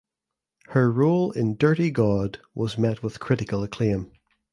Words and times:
Her 0.69 0.91
role 0.91 1.29
in 1.31 1.57
"Dirty 1.57 1.91
God" 1.91 2.39
was 2.55 2.75
met 2.75 3.03
with 3.03 3.19
critical 3.19 3.61
acclaim. 3.61 4.11